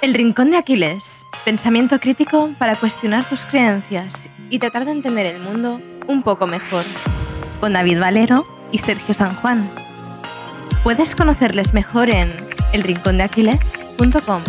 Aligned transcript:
El 0.00 0.14
Rincón 0.14 0.52
de 0.52 0.56
Aquiles. 0.56 1.26
Pensamiento 1.44 1.98
crítico 1.98 2.54
para 2.56 2.76
cuestionar 2.78 3.28
tus 3.28 3.44
creencias 3.44 4.28
y 4.48 4.60
tratar 4.60 4.84
de 4.84 4.92
entender 4.92 5.26
el 5.26 5.40
mundo 5.40 5.80
un 6.06 6.22
poco 6.22 6.46
mejor. 6.46 6.84
Con 7.58 7.72
David 7.72 7.98
Valero 7.98 8.46
y 8.70 8.78
Sergio 8.78 9.12
San 9.12 9.34
Juan. 9.34 9.68
Puedes 10.84 11.16
conocerles 11.16 11.74
mejor 11.74 12.10
en 12.10 12.32
elrincondeaquiles.com. 12.72 14.42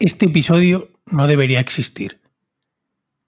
Este 0.00 0.26
episodio 0.26 0.90
no 1.06 1.28
debería 1.28 1.60
existir. 1.60 2.20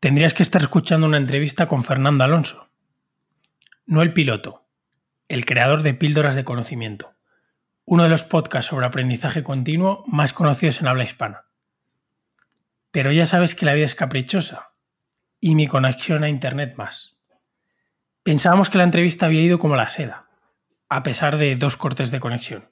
Tendrías 0.01 0.35
que 0.35 0.43
estar 0.43 0.63
escuchando 0.63 1.07
una 1.07 1.19
entrevista 1.19 1.69
con 1.69 1.85
Fernando 1.85 2.25
Alonso. 2.25 2.69
No 3.87 4.03
el 4.03 4.13
piloto, 4.13 4.67
el 5.29 5.45
creador 5.45 5.85
de 5.85 5.95
Píldoras 5.95 6.35
de 6.35 6.45
Conocimiento, 6.45 7.15
uno 7.91 8.05
de 8.05 8.09
los 8.09 8.23
podcasts 8.23 8.71
sobre 8.71 8.87
aprendizaje 8.87 9.43
continuo 9.43 10.05
más 10.07 10.33
conocidos 10.33 10.81
en 10.81 10.87
habla 10.87 11.03
hispana. 11.03 11.47
Pero 12.93 13.11
ya 13.11 13.27
sabes 13.27 13.57
que 13.57 13.67
la 13.67 13.75
vida 13.75 13.85
es 13.85 13.97
caprichosa 13.97 14.75
y 15.41 15.57
mi 15.57 15.67
conexión 15.67 16.23
a 16.23 16.29
Internet 16.29 16.77
más. 16.77 17.17
Pensábamos 18.23 18.71
que 18.71 18.79
la 18.79 18.85
entrevista 18.85 19.27
había 19.27 19.43
ido 19.43 19.59
como 19.59 19.75
la 19.75 19.89
seda, 19.89 20.29
a 20.89 21.03
pesar 21.03 21.37
de 21.37 21.57
dos 21.57 21.77
cortes 21.77 22.13
de 22.13 22.21
conexión. 22.21 22.71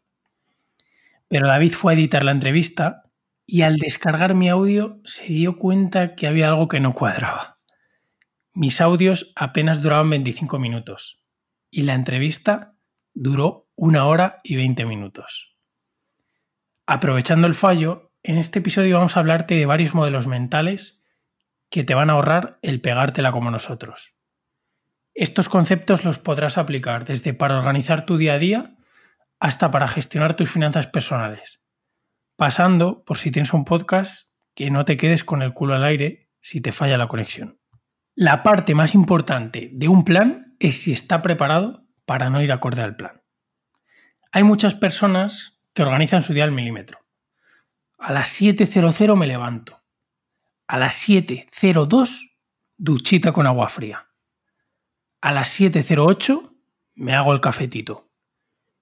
Pero 1.27 1.49
David 1.49 1.73
fue 1.73 1.95
a 1.95 1.97
editar 1.97 2.23
la 2.23 2.31
entrevista 2.31 3.11
y 3.45 3.63
al 3.63 3.75
descargar 3.75 4.37
mi 4.37 4.49
audio 4.49 5.01
se 5.05 5.25
dio 5.25 5.59
cuenta 5.59 6.15
que 6.15 6.29
había 6.29 6.47
algo 6.47 6.69
que 6.69 6.79
no 6.79 6.95
cuadraba. 6.95 7.59
Mis 8.53 8.81
audios 8.81 9.33
apenas 9.35 9.83
duraban 9.83 10.11
25 10.11 10.61
minutos 10.61 11.21
y 11.73 11.83
la 11.83 11.95
entrevista 11.95 12.78
duró 13.19 13.69
una 13.75 14.07
hora 14.07 14.39
y 14.43 14.57
20 14.57 14.85
minutos. 14.87 15.57
Aprovechando 16.87 17.47
el 17.47 17.55
fallo, 17.55 18.13
en 18.23 18.39
este 18.39 18.61
episodio 18.61 18.97
vamos 18.97 19.17
a 19.17 19.21
hablarte 19.21 19.55
de 19.55 19.67
varios 19.67 19.95
modelos 19.95 20.27
mentales 20.27 21.05
que 21.71 21.85
te 21.85 21.95
van 21.95 22.11
a 22.11 22.15
ahorrar 22.15 22.59
el 22.63 22.81
pegártela 22.81 23.33
como 23.33 23.51
nosotros. 23.51 24.15
Estos 25.15 25.49
conceptos 25.49 26.05
los 26.05 26.19
podrás 26.19 26.59
aplicar 26.59 27.05
desde 27.05 27.35
para 27.35 27.59
organizar 27.59 28.07
tu 28.07 28.17
día 28.17 28.35
a 28.35 28.39
día 28.39 28.77
hasta 29.39 29.71
para 29.71 29.89
gestionar 29.89 30.35
tus 30.35 30.51
finanzas 30.51 30.87
personales 30.87 31.61
pasando 32.39 33.03
por 33.03 33.19
si 33.19 33.33
tienes 33.33 33.53
un 33.53 33.65
podcast 33.65 34.31
que 34.55 34.71
no 34.71 34.85
te 34.85 34.97
quedes 34.97 35.25
con 35.25 35.43
el 35.43 35.55
culo 35.55 35.75
al 35.75 35.83
aire 35.83 36.31
si 36.41 36.61
te 36.61 36.71
falla 36.71 36.97
la 36.97 37.09
conexión. 37.09 37.59
La 38.15 38.45
parte 38.45 38.77
más 38.77 38.95
importante 38.95 39.71
de 39.73 39.89
un 39.89 40.05
plan 40.05 40.55
es 40.61 40.81
si 40.81 40.93
está 40.93 41.21
preparado 41.21 41.88
para 42.09 42.31
no 42.31 42.41
ir 42.41 42.51
acorde 42.53 42.81
al 42.81 42.97
plan. 42.97 43.21
Hay 44.33 44.43
muchas 44.43 44.75
personas 44.75 45.61
que 45.75 45.83
organizan 45.83 46.23
su 46.23 46.33
día 46.33 46.45
al 46.45 46.53
milímetro. 46.53 47.01
A 47.99 48.15
las 48.15 48.41
7.00 48.41 49.15
me 49.15 49.27
levanto. 49.27 49.83
A 50.67 50.79
las 50.79 51.07
7.02 51.07 52.33
duchita 52.79 53.33
con 53.33 53.47
agua 53.47 53.69
fría. 53.69 54.09
A 55.21 55.33
las 55.33 55.61
7.08 55.61 56.57
me 56.95 57.15
hago 57.15 57.35
el 57.35 57.43
cafetito. 57.43 58.09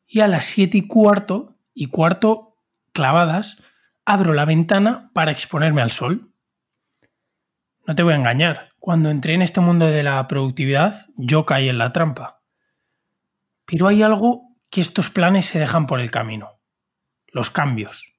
Y 0.06 0.20
a 0.20 0.28
las 0.28 0.46
7 0.46 0.78
y 0.78 0.86
cuarto, 0.86 1.58
y 1.74 1.86
cuarto 1.88 2.56
clavadas, 2.92 3.60
abro 4.04 4.34
la 4.34 4.44
ventana 4.44 5.10
para 5.14 5.32
exponerme 5.32 5.82
al 5.82 5.90
sol. 5.90 6.32
No 7.88 7.96
te 7.96 8.04
voy 8.04 8.12
a 8.12 8.18
engañar, 8.18 8.70
cuando 8.78 9.10
entré 9.10 9.34
en 9.34 9.42
este 9.42 9.60
mundo 9.60 9.86
de 9.86 10.04
la 10.04 10.28
productividad, 10.28 11.06
yo 11.16 11.44
caí 11.44 11.68
en 11.68 11.78
la 11.78 11.92
trampa. 11.92 12.35
Pero 13.66 13.88
hay 13.88 14.02
algo 14.02 14.56
que 14.70 14.80
estos 14.80 15.10
planes 15.10 15.46
se 15.46 15.58
dejan 15.58 15.86
por 15.86 16.00
el 16.00 16.10
camino. 16.10 16.60
Los 17.26 17.50
cambios. 17.50 18.14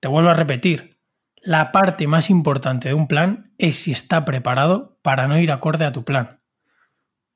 Te 0.00 0.08
vuelvo 0.08 0.30
a 0.30 0.34
repetir, 0.34 1.00
la 1.36 1.72
parte 1.72 2.06
más 2.06 2.30
importante 2.30 2.88
de 2.88 2.94
un 2.94 3.08
plan 3.08 3.52
es 3.58 3.76
si 3.76 3.92
está 3.92 4.24
preparado 4.24 4.98
para 5.02 5.28
no 5.28 5.38
ir 5.38 5.52
acorde 5.52 5.84
a 5.84 5.92
tu 5.92 6.04
plan. 6.04 6.40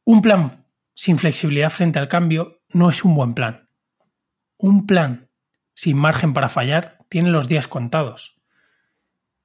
Un 0.04 0.22
plan 0.22 0.66
sin 0.94 1.18
flexibilidad 1.18 1.70
frente 1.70 1.98
al 1.98 2.08
cambio 2.08 2.60
no 2.68 2.90
es 2.90 3.04
un 3.04 3.14
buen 3.14 3.34
plan. 3.34 3.68
Un 4.58 4.86
plan 4.86 5.30
sin 5.74 5.96
margen 5.96 6.34
para 6.34 6.48
fallar, 6.48 6.98
tiene 7.08 7.30
los 7.30 7.48
días 7.48 7.68
contados. 7.68 8.36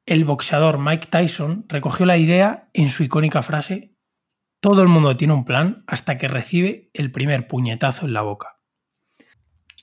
El 0.06 0.26
boxeador 0.26 0.78
Mike 0.80 1.08
Tyson 1.10 1.66
recogió 1.68 2.06
la 2.06 2.18
idea 2.18 2.70
en 2.74 2.90
su 2.90 3.04
icónica 3.04 3.44
frase 3.44 3.96
Todo 4.59 4.81
el 4.81 4.88
mundo 4.88 5.16
tiene 5.16 5.34
un 5.34 5.45
plan 5.45 5.84
hasta 5.88 6.18
que 6.18 6.28
recibe 6.28 6.90
el 6.94 7.12
primer 7.12 7.47
puñetazo 7.47 8.06
en 8.06 8.13
la 8.13 8.22
boca. 8.22 8.59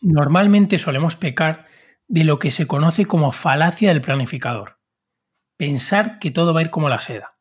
Normalmente 0.00 0.78
solemos 0.78 1.16
pecar 1.16 1.64
de 2.08 2.24
lo 2.24 2.38
que 2.38 2.50
se 2.50 2.66
conoce 2.66 3.06
como 3.06 3.32
falacia 3.32 3.88
del 3.88 4.00
planificador. 4.00 4.80
Pensar 5.56 6.18
que 6.18 6.30
todo 6.30 6.52
va 6.52 6.60
a 6.60 6.64
ir 6.64 6.70
como 6.70 6.88
la 6.88 7.00
seda, 7.00 7.38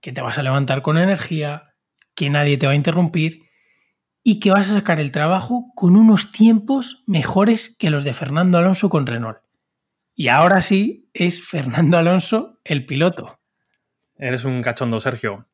que 0.00 0.12
te 0.12 0.22
vas 0.22 0.38
a 0.38 0.42
levantar 0.42 0.82
con 0.82 0.96
energía, 0.96 1.74
que 2.14 2.30
nadie 2.30 2.56
te 2.56 2.66
va 2.66 2.72
a 2.72 2.76
interrumpir 2.76 3.50
y 4.22 4.40
que 4.40 4.50
vas 4.50 4.70
a 4.70 4.74
sacar 4.74 5.00
el 5.00 5.12
trabajo 5.12 5.72
con 5.74 5.96
unos 5.96 6.32
tiempos 6.32 7.02
mejores 7.06 7.76
que 7.76 7.90
los 7.90 8.04
de 8.04 8.12
Fernando 8.12 8.58
Alonso 8.58 8.88
con 8.88 9.06
Renault. 9.06 9.38
Y 10.14 10.28
ahora 10.28 10.62
sí 10.62 11.10
es 11.14 11.42
Fernando 11.42 11.96
Alonso 11.98 12.60
el 12.64 12.86
piloto. 12.86 13.40
Eres 14.16 14.44
un 14.44 14.60
cachondo, 14.62 15.00
Sergio. 15.00 15.46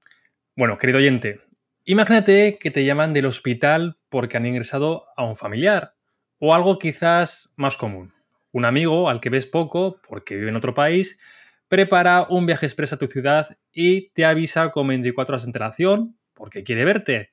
Bueno, 0.58 0.78
querido 0.78 1.00
oyente, 1.00 1.42
imagínate 1.84 2.58
que 2.58 2.70
te 2.70 2.82
llaman 2.82 3.12
del 3.12 3.26
hospital 3.26 3.98
porque 4.08 4.38
han 4.38 4.46
ingresado 4.46 5.04
a 5.14 5.22
un 5.22 5.36
familiar 5.36 5.96
o 6.38 6.54
algo 6.54 6.78
quizás 6.78 7.52
más 7.56 7.76
común. 7.76 8.14
Un 8.52 8.64
amigo 8.64 9.10
al 9.10 9.20
que 9.20 9.28
ves 9.28 9.44
poco 9.44 10.00
porque 10.08 10.34
vive 10.34 10.48
en 10.48 10.56
otro 10.56 10.72
país 10.72 11.20
prepara 11.68 12.26
un 12.30 12.46
viaje 12.46 12.64
express 12.64 12.94
a 12.94 12.96
tu 12.96 13.06
ciudad 13.06 13.58
y 13.70 14.08
te 14.12 14.24
avisa 14.24 14.70
con 14.70 14.88
24 14.88 15.34
horas 15.34 15.42
de 15.42 15.48
antelación 15.50 16.16
porque 16.32 16.64
quiere 16.64 16.86
verte. 16.86 17.32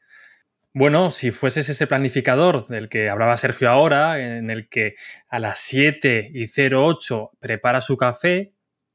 Bueno, 0.73 1.09
si 1.09 1.31
fueses 1.31 1.69
ese 1.69 1.87
planificador 1.87 2.67
del 2.67 2.89
que 2.89 3.09
hablaba 3.09 3.37
Sergio 3.37 3.69
ahora, 3.69 4.19
en 4.19 4.49
el 4.49 4.67
que 4.67 4.95
a 5.29 5.39
las 5.39 5.59
7 5.59 6.29
y 6.33 6.45
08 6.45 7.31
prepara 7.39 7.79
su 7.79 7.95
café, 7.95 8.51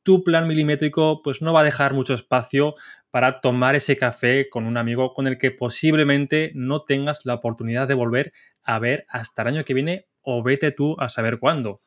tu 0.08 0.24
plan 0.24 0.48
milimétrico 0.48 1.20
pues 1.20 1.42
no 1.42 1.52
va 1.52 1.60
a 1.60 1.64
dejar 1.64 1.92
mucho 1.92 2.14
espacio 2.14 2.72
para 3.10 3.42
tomar 3.42 3.74
ese 3.74 3.98
café 3.98 4.48
con 4.48 4.64
un 4.64 4.78
amigo 4.78 5.12
con 5.12 5.26
el 5.26 5.36
que 5.36 5.50
posiblemente 5.50 6.50
no 6.54 6.82
tengas 6.82 7.26
la 7.26 7.34
oportunidad 7.34 7.86
de 7.86 7.92
volver 7.92 8.32
a 8.62 8.78
ver 8.78 9.04
hasta 9.10 9.42
el 9.42 9.48
año 9.48 9.64
que 9.66 9.74
viene 9.74 10.06
o 10.22 10.42
vete 10.42 10.72
tú 10.72 10.96
a 10.98 11.10
saber 11.10 11.38
cuándo. 11.38 11.82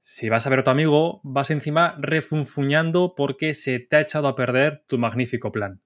Si 0.00 0.28
vas 0.28 0.46
a 0.46 0.50
ver 0.50 0.60
a 0.60 0.62
tu 0.62 0.70
amigo, 0.70 1.20
vas 1.24 1.50
encima 1.50 1.96
refunfuñando 1.98 3.14
porque 3.16 3.54
se 3.54 3.80
te 3.80 3.96
ha 3.96 4.02
echado 4.02 4.28
a 4.28 4.36
perder 4.36 4.84
tu 4.86 4.96
magnífico 4.96 5.50
plan. 5.50 5.82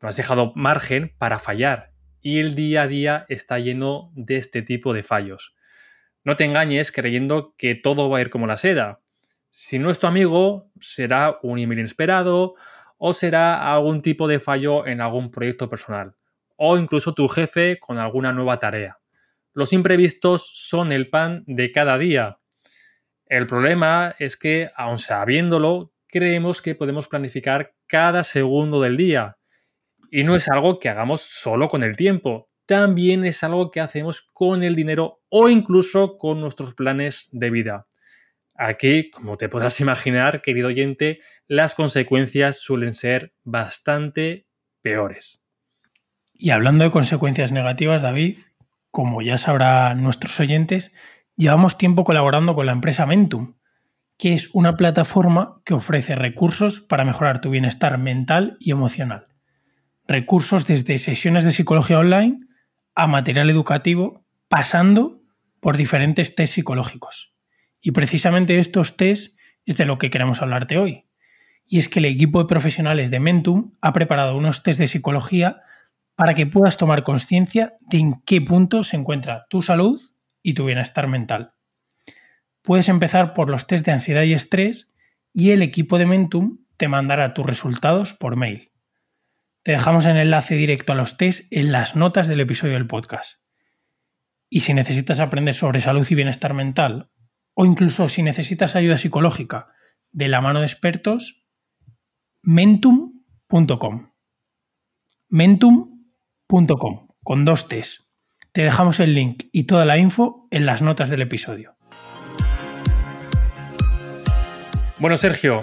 No 0.00 0.08
has 0.08 0.16
dejado 0.16 0.52
margen 0.54 1.12
para 1.18 1.40
fallar 1.40 1.90
y 2.20 2.38
el 2.38 2.54
día 2.54 2.82
a 2.82 2.86
día 2.86 3.26
está 3.28 3.58
lleno 3.58 4.12
de 4.14 4.36
este 4.36 4.62
tipo 4.62 4.94
de 4.94 5.02
fallos. 5.02 5.56
No 6.22 6.36
te 6.36 6.44
engañes 6.44 6.92
creyendo 6.92 7.56
que 7.58 7.74
todo 7.74 8.08
va 8.08 8.18
a 8.18 8.20
ir 8.20 8.30
como 8.30 8.46
la 8.46 8.56
seda. 8.58 9.00
Si 9.58 9.78
no 9.78 9.88
es 9.88 9.98
tu 9.98 10.06
amigo, 10.06 10.70
será 10.82 11.38
un 11.42 11.58
email 11.58 11.78
inesperado 11.78 12.56
o 12.98 13.14
será 13.14 13.72
algún 13.72 14.02
tipo 14.02 14.28
de 14.28 14.38
fallo 14.38 14.86
en 14.86 15.00
algún 15.00 15.30
proyecto 15.30 15.70
personal 15.70 16.14
o 16.56 16.76
incluso 16.76 17.14
tu 17.14 17.26
jefe 17.26 17.80
con 17.80 17.96
alguna 17.96 18.34
nueva 18.34 18.58
tarea. 18.58 18.98
Los 19.54 19.72
imprevistos 19.72 20.46
son 20.68 20.92
el 20.92 21.08
pan 21.08 21.42
de 21.46 21.72
cada 21.72 21.96
día. 21.96 22.38
El 23.24 23.46
problema 23.46 24.14
es 24.18 24.36
que, 24.36 24.70
aun 24.76 24.98
sabiéndolo, 24.98 25.94
creemos 26.06 26.60
que 26.60 26.74
podemos 26.74 27.08
planificar 27.08 27.74
cada 27.86 28.24
segundo 28.24 28.82
del 28.82 28.98
día 28.98 29.38
y 30.10 30.22
no 30.22 30.36
es 30.36 30.48
algo 30.48 30.78
que 30.78 30.90
hagamos 30.90 31.22
solo 31.22 31.70
con 31.70 31.82
el 31.82 31.96
tiempo, 31.96 32.50
también 32.66 33.24
es 33.24 33.42
algo 33.42 33.70
que 33.70 33.80
hacemos 33.80 34.20
con 34.20 34.62
el 34.62 34.76
dinero 34.76 35.22
o 35.30 35.48
incluso 35.48 36.18
con 36.18 36.42
nuestros 36.42 36.74
planes 36.74 37.30
de 37.32 37.48
vida. 37.48 37.86
Aquí, 38.58 39.10
como 39.10 39.36
te 39.36 39.48
podrás 39.48 39.80
imaginar, 39.80 40.40
querido 40.42 40.68
oyente, 40.68 41.20
las 41.46 41.74
consecuencias 41.74 42.58
suelen 42.58 42.94
ser 42.94 43.34
bastante 43.44 44.46
peores. 44.82 45.44
Y 46.32 46.50
hablando 46.50 46.84
de 46.84 46.90
consecuencias 46.90 47.52
negativas, 47.52 48.02
David, 48.02 48.38
como 48.90 49.22
ya 49.22 49.38
sabrán 49.38 50.02
nuestros 50.02 50.38
oyentes, 50.40 50.92
llevamos 51.36 51.78
tiempo 51.78 52.04
colaborando 52.04 52.54
con 52.54 52.66
la 52.66 52.72
empresa 52.72 53.06
Mentum, 53.06 53.56
que 54.18 54.32
es 54.32 54.50
una 54.54 54.76
plataforma 54.76 55.60
que 55.64 55.74
ofrece 55.74 56.14
recursos 56.14 56.80
para 56.80 57.04
mejorar 57.04 57.40
tu 57.40 57.50
bienestar 57.50 57.98
mental 57.98 58.56
y 58.58 58.70
emocional 58.70 59.28
recursos 60.08 60.66
desde 60.66 60.98
sesiones 60.98 61.44
de 61.44 61.52
psicología 61.52 61.98
online 61.98 62.40
a 62.94 63.06
material 63.06 63.50
educativo, 63.50 64.24
pasando 64.48 65.22
por 65.60 65.76
diferentes 65.76 66.34
test 66.34 66.54
psicológicos. 66.54 67.35
Y 67.86 67.92
precisamente 67.92 68.58
estos 68.58 68.96
test 68.96 69.38
es 69.64 69.76
de 69.76 69.84
lo 69.84 69.96
que 69.96 70.10
queremos 70.10 70.42
hablarte 70.42 70.76
hoy. 70.76 71.04
Y 71.68 71.78
es 71.78 71.88
que 71.88 72.00
el 72.00 72.06
equipo 72.06 72.40
de 72.40 72.48
profesionales 72.48 73.12
de 73.12 73.20
Mentum 73.20 73.74
ha 73.80 73.92
preparado 73.92 74.36
unos 74.36 74.64
test 74.64 74.80
de 74.80 74.88
psicología 74.88 75.62
para 76.16 76.34
que 76.34 76.46
puedas 76.46 76.78
tomar 76.78 77.04
conciencia 77.04 77.74
de 77.82 77.98
en 77.98 78.22
qué 78.22 78.40
punto 78.40 78.82
se 78.82 78.96
encuentra 78.96 79.46
tu 79.48 79.62
salud 79.62 80.00
y 80.42 80.54
tu 80.54 80.64
bienestar 80.64 81.06
mental. 81.06 81.52
Puedes 82.60 82.88
empezar 82.88 83.34
por 83.34 83.48
los 83.48 83.68
test 83.68 83.86
de 83.86 83.92
ansiedad 83.92 84.24
y 84.24 84.34
estrés 84.34 84.92
y 85.32 85.52
el 85.52 85.62
equipo 85.62 85.96
de 85.96 86.06
Mentum 86.06 86.58
te 86.76 86.88
mandará 86.88 87.34
tus 87.34 87.46
resultados 87.46 88.14
por 88.14 88.34
mail. 88.34 88.72
Te 89.62 89.70
dejamos 89.70 90.06
el 90.06 90.16
enlace 90.16 90.56
directo 90.56 90.92
a 90.92 90.96
los 90.96 91.18
test 91.18 91.52
en 91.52 91.70
las 91.70 91.94
notas 91.94 92.26
del 92.26 92.40
episodio 92.40 92.74
del 92.74 92.88
podcast. 92.88 93.42
Y 94.50 94.60
si 94.60 94.74
necesitas 94.74 95.20
aprender 95.20 95.54
sobre 95.54 95.78
salud 95.78 96.04
y 96.10 96.16
bienestar 96.16 96.52
mental, 96.52 97.10
o 97.58 97.64
incluso 97.64 98.08
si 98.10 98.22
necesitas 98.22 98.76
ayuda 98.76 98.98
psicológica 98.98 99.68
de 100.12 100.28
la 100.28 100.42
mano 100.42 100.60
de 100.60 100.66
expertos, 100.66 101.46
mentum.com. 102.42 104.12
Mentum.com, 105.28 107.08
con 107.24 107.44
dos 107.46 107.66
T's. 107.66 108.08
Te 108.52 108.62
dejamos 108.62 109.00
el 109.00 109.14
link 109.14 109.44
y 109.52 109.64
toda 109.64 109.86
la 109.86 109.96
info 109.96 110.46
en 110.50 110.66
las 110.66 110.82
notas 110.82 111.08
del 111.08 111.22
episodio. 111.22 111.76
Bueno, 114.98 115.16
Sergio, 115.16 115.62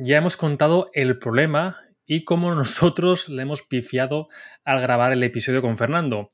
ya 0.00 0.18
hemos 0.18 0.36
contado 0.36 0.90
el 0.92 1.18
problema 1.18 1.76
y 2.04 2.24
cómo 2.24 2.52
nosotros 2.54 3.28
le 3.28 3.42
hemos 3.42 3.62
pifiado 3.62 4.28
al 4.64 4.80
grabar 4.80 5.12
el 5.12 5.22
episodio 5.22 5.62
con 5.62 5.76
Fernando. 5.76 6.30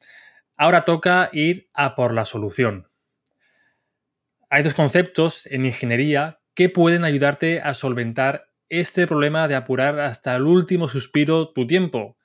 Ahora 0.56 0.86
toca 0.86 1.28
ir 1.32 1.68
a 1.74 1.94
por 1.94 2.14
la 2.14 2.24
solución. 2.24 2.88
Hay 4.54 4.62
dos 4.62 4.74
conceptos 4.74 5.46
en 5.46 5.64
ingeniería 5.64 6.38
que 6.54 6.68
pueden 6.68 7.02
ayudarte 7.02 7.60
a 7.60 7.74
solventar 7.74 8.52
este 8.68 9.08
problema 9.08 9.48
de 9.48 9.56
apurar 9.56 9.98
hasta 9.98 10.36
el 10.36 10.42
último 10.42 10.86
suspiro 10.86 11.52
tu 11.52 11.66
tiempo. 11.66 12.18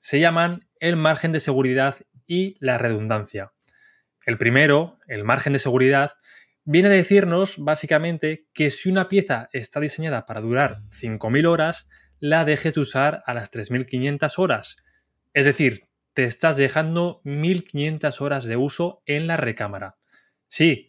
Se 0.00 0.18
llaman 0.18 0.68
el 0.80 0.96
margen 0.96 1.30
de 1.30 1.38
seguridad 1.38 1.94
y 2.26 2.56
la 2.58 2.78
redundancia. 2.78 3.52
El 4.26 4.38
primero, 4.38 4.98
el 5.06 5.22
margen 5.22 5.52
de 5.52 5.60
seguridad, 5.60 6.14
viene 6.64 6.88
a 6.88 6.90
decirnos 6.90 7.54
básicamente 7.58 8.48
que 8.52 8.70
si 8.70 8.90
una 8.90 9.08
pieza 9.08 9.48
está 9.52 9.78
diseñada 9.78 10.26
para 10.26 10.40
durar 10.40 10.78
5.000 10.90 11.46
horas, 11.46 11.88
la 12.18 12.44
dejes 12.44 12.74
de 12.74 12.80
usar 12.80 13.22
a 13.24 13.34
las 13.34 13.52
3.500 13.52 14.36
horas. 14.40 14.84
Es 15.32 15.44
decir, 15.44 15.82
te 16.12 16.24
estás 16.24 16.56
dejando 16.56 17.20
1.500 17.22 18.20
horas 18.20 18.46
de 18.46 18.56
uso 18.56 19.00
en 19.06 19.28
la 19.28 19.36
recámara. 19.36 19.94
Sí, 20.48 20.87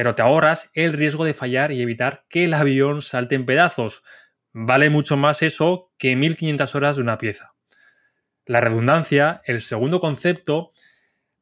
pero 0.00 0.14
te 0.14 0.22
ahorras 0.22 0.70
el 0.72 0.94
riesgo 0.94 1.26
de 1.26 1.34
fallar 1.34 1.72
y 1.72 1.82
evitar 1.82 2.24
que 2.30 2.44
el 2.44 2.54
avión 2.54 3.02
salte 3.02 3.34
en 3.34 3.44
pedazos. 3.44 4.02
Vale 4.50 4.88
mucho 4.88 5.18
más 5.18 5.42
eso 5.42 5.92
que 5.98 6.16
1.500 6.16 6.74
horas 6.74 6.96
de 6.96 7.02
una 7.02 7.18
pieza. 7.18 7.52
La 8.46 8.62
redundancia, 8.62 9.42
el 9.44 9.60
segundo 9.60 10.00
concepto, 10.00 10.70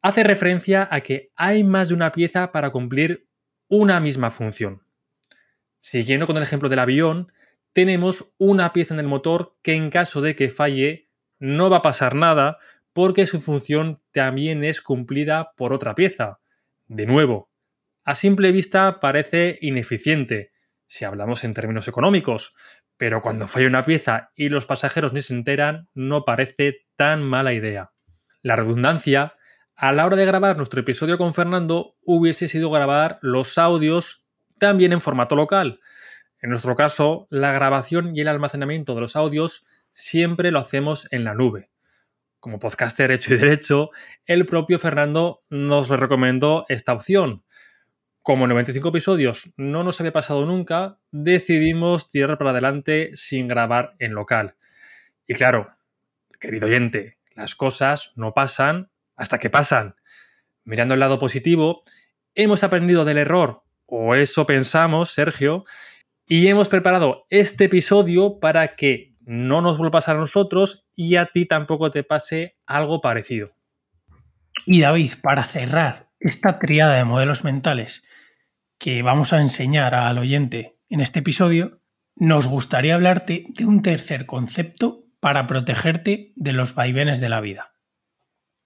hace 0.03 0.25
referencia 0.25 0.89
a 0.91 1.03
que 1.03 1.31
hay 1.37 1.63
más 1.63 1.91
de 1.91 1.95
una 1.95 2.11
pieza 2.11 2.51
para 2.51 2.71
cumplir 2.71 3.29
una 3.69 4.01
misma 4.01 4.33
función. 4.33 4.83
Siguiendo 5.79 6.27
con 6.27 6.37
el 6.37 6.43
ejemplo 6.43 6.69
del 6.69 6.81
avión, 6.81 7.31
tenemos 7.73 8.35
una 8.39 8.73
pieza 8.73 8.93
en 8.93 8.99
el 8.99 9.07
motor 9.07 9.55
que 9.63 9.75
en 9.75 9.89
caso 9.89 10.21
de 10.21 10.35
que 10.35 10.51
falle 10.51 11.11
no 11.39 11.71
va 11.71 11.77
a 11.77 11.83
pasar 11.83 12.17
nada 12.17 12.59
porque 12.93 13.27
su 13.27 13.41
función 13.41 14.03
también 14.11 14.65
es 14.65 14.81
cumplida 14.81 15.53
por 15.57 15.73
otra 15.73 15.95
pieza. 15.95 16.41
De 16.89 17.07
nuevo, 17.07 17.48
a 18.09 18.15
simple 18.15 18.53
vista 18.53 19.01
parece 19.01 19.59
ineficiente, 19.61 20.53
si 20.87 21.05
hablamos 21.05 21.45
en 21.45 21.53
términos 21.53 21.89
económicos, 21.89 22.57
pero 22.97 23.21
cuando 23.21 23.49
falla 23.49 23.67
una 23.67 23.85
pieza 23.85 24.33
y 24.35 24.49
los 24.49 24.65
pasajeros 24.65 25.13
ni 25.13 25.21
se 25.21 25.35
enteran, 25.35 25.91
no 25.93 26.25
parece 26.25 26.87
tan 26.97 27.23
mala 27.23 27.53
idea. 27.53 27.93
La 28.41 28.57
redundancia, 28.57 29.35
a 29.77 29.93
la 29.93 30.07
hora 30.07 30.17
de 30.17 30.25
grabar 30.25 30.57
nuestro 30.57 30.81
episodio 30.81 31.19
con 31.19 31.35
Fernando, 31.35 31.97
hubiese 32.01 32.49
sido 32.49 32.71
grabar 32.71 33.19
los 33.21 33.59
audios 33.59 34.27
también 34.59 34.95
en 34.95 35.03
formato 35.03 35.37
local. 35.37 35.79
En 36.41 36.49
nuestro 36.49 36.77
caso, 36.77 37.27
la 37.29 37.53
grabación 37.53 38.17
y 38.17 38.23
el 38.23 38.29
almacenamiento 38.29 38.95
de 38.95 39.03
los 39.03 39.17
audios 39.17 39.67
siempre 39.91 40.51
lo 40.51 40.61
hacemos 40.61 41.13
en 41.13 41.25
la 41.25 41.35
nube. 41.35 41.69
Como 42.41 42.59
podcaster 42.59 43.11
hecho 43.11 43.35
y 43.35 43.37
derecho, 43.37 43.91
el 44.25 44.47
propio 44.47 44.79
Fernando 44.79 45.43
nos 45.51 45.91
recomendó 45.91 46.65
esta 46.71 46.95
opción, 46.95 47.45
como 48.29 48.47
95 48.47 48.91
episodios 48.91 49.55
no 49.57 49.85
nos 49.85 50.01
había 50.01 50.13
pasado 50.13 50.45
nunca, 50.45 50.99
decidimos 51.11 52.11
tirar 52.11 52.37
para 52.37 52.51
adelante 52.51 53.17
sin 53.17 53.49
grabar 53.49 53.95
en 54.01 54.13
local. 54.13 54.57
Y 55.27 55.33
claro, 55.33 55.71
querido 56.39 56.67
oyente, 56.67 57.17
las 57.35 57.55
cosas 57.55 58.13
no 58.17 58.35
pasan 58.35 58.91
hasta 59.17 59.39
que 59.39 59.49
pasan. 59.49 59.97
Mirando 60.63 60.93
el 60.93 61.01
lado 61.01 61.19
positivo, 61.19 61.81
hemos 62.35 62.63
aprendido 62.65 63.07
del 63.07 63.17
error, 63.17 63.63
o 63.87 64.15
eso 64.15 64.45
pensamos, 64.45 65.09
Sergio, 65.09 65.65
y 66.27 66.49
hemos 66.49 66.69
preparado 66.69 67.25
este 67.31 67.65
episodio 67.65 68.41
para 68.41 68.77
que 68.77 69.15
no 69.21 69.63
nos 69.63 69.79
vuelva 69.79 69.89
a 69.89 70.01
pasar 70.03 70.17
a 70.17 70.21
nosotros 70.21 70.87
y 70.95 71.17
a 71.17 71.31
ti 71.33 71.47
tampoco 71.47 71.91
te 71.91 72.05
pase 72.05 72.59
algo 72.67 73.01
parecido. 73.01 73.53
Y 74.67 74.83
David, 74.83 75.15
para 75.23 75.45
cerrar 75.45 76.11
esta 76.21 76.59
triada 76.59 76.97
de 76.97 77.05
modelos 77.05 77.43
mentales 77.43 78.05
que 78.79 79.03
vamos 79.03 79.33
a 79.33 79.41
enseñar 79.41 79.95
al 79.95 80.19
oyente 80.19 80.79
en 80.89 81.01
este 81.01 81.19
episodio, 81.19 81.81
nos 82.17 82.47
gustaría 82.47 82.95
hablarte 82.95 83.47
de 83.49 83.67
un 83.67 83.83
tercer 83.83 84.25
concepto 84.27 85.05
para 85.21 85.47
protegerte 85.47 86.33
de 86.37 86.53
los 86.53 86.75
vaivenes 86.75 87.21
de 87.21 87.29
la 87.29 87.41
vida. 87.41 87.73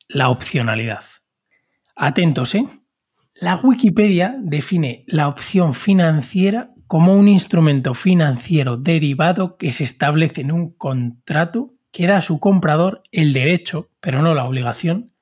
La 0.09 0.29
opcionalidad. 0.29 1.05
Atentos, 1.97 2.55
¿eh? 2.55 2.67
La 3.35 3.57
Wikipedia 3.57 4.37
define 4.39 5.05
la 5.07 5.29
opción 5.29 5.75
financiera 5.75 6.71
como 6.87 7.15
un 7.15 7.27
instrumento 7.29 7.95
financiero 7.95 8.77
derivado 8.77 9.57
que 9.57 9.73
se 9.73 9.85
establece 9.85 10.43
en 10.43 10.53
un 10.53 10.75
contrato 10.77 11.75
que 11.91 12.07
da 12.07 12.19
a 12.19 12.23
su 12.23 12.39
comprador 12.39 13.03
el 13.11 13.33
derecho, 13.33 13.91
pero 14.01 14.21
no 14.23 14.35
la 14.35 14.45
obligación, 14.45 15.13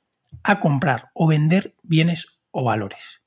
a 0.42 0.58
comprar 0.58 1.10
o 1.14 1.28
vender 1.28 1.76
bienes 1.82 2.40
o 2.50 2.64
valores 2.64 3.19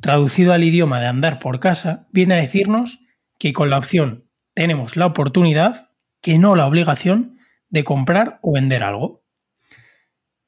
traducido 0.00 0.52
al 0.52 0.64
idioma 0.64 1.00
de 1.00 1.06
andar 1.06 1.38
por 1.38 1.60
casa, 1.60 2.08
viene 2.12 2.34
a 2.34 2.38
decirnos 2.38 3.00
que 3.38 3.52
con 3.52 3.70
la 3.70 3.78
opción 3.78 4.28
tenemos 4.54 4.96
la 4.96 5.06
oportunidad, 5.06 5.90
que 6.20 6.38
no 6.38 6.56
la 6.56 6.66
obligación, 6.66 7.38
de 7.68 7.84
comprar 7.84 8.38
o 8.42 8.52
vender 8.52 8.82
algo. 8.82 9.24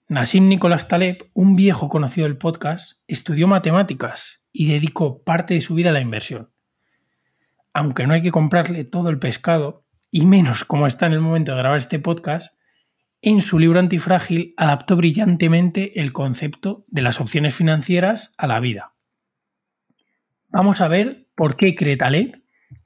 Nassim 0.09 0.49
Nicolás 0.49 0.89
Taleb, 0.89 1.31
un 1.33 1.57
viejo 1.57 1.89
conocido 1.89 2.27
del 2.27 2.37
podcast, 2.37 3.01
estudió 3.07 3.47
matemáticas 3.47 4.45
y 4.53 4.67
dedicó 4.67 5.23
parte 5.23 5.55
de 5.55 5.61
su 5.61 5.75
vida 5.75 5.91
a 5.91 5.93
la 5.93 6.01
inversión. 6.01 6.51
Aunque 7.73 8.07
no 8.07 8.13
hay 8.13 8.21
que 8.21 8.33
comprarle 8.33 8.85
todo 8.85 9.09
el 9.09 9.19
pescado, 9.19 9.87
y 10.11 10.27
menos 10.27 10.65
como 10.65 10.87
está 10.87 11.07
en 11.07 11.15
el 11.15 11.21
momento 11.21 11.53
de 11.53 11.59
grabar 11.59 11.79
este 11.79 11.99
podcast, 11.99 12.55
en 13.23 13.41
su 13.41 13.59
libro 13.59 13.79
Antifrágil 13.79 14.53
adaptó 14.59 14.97
brillantemente 14.97 16.01
el 16.01 16.13
concepto 16.13 16.85
de 16.89 17.03
las 17.03 17.21
opciones 17.21 17.55
financieras 17.55 18.35
a 18.37 18.47
la 18.47 18.61
vida. 18.61 18.92
Vamos 20.53 20.83
a 20.83 20.89
ver 20.89 21.31
por 21.35 21.57
qué 21.57 21.75
cree 21.75 21.97
Taleb 21.97 22.43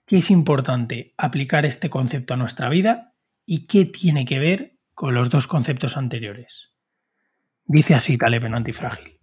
que 0.06 0.18
es 0.18 0.30
importante 0.30 1.14
aplicar 1.18 1.66
este 1.66 1.90
concepto 1.90 2.34
a 2.34 2.36
nuestra 2.36 2.68
vida 2.68 3.14
y 3.44 3.66
qué 3.66 3.84
tiene 3.84 4.24
que 4.24 4.38
ver 4.38 4.78
con 4.94 5.14
los 5.14 5.30
dos 5.30 5.48
conceptos 5.48 5.96
anteriores. 5.96 6.72
Dice 7.64 7.96
así 7.96 8.18
Taleb 8.18 8.44
en 8.44 8.54
Antifrágil. 8.54 9.18